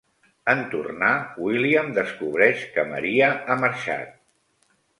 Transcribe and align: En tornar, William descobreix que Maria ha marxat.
En 0.53 0.61
tornar, 0.71 1.11
William 1.49 1.93
descobreix 1.99 2.65
que 2.79 2.87
Maria 2.95 3.31
ha 3.57 3.61
marxat. 3.67 4.21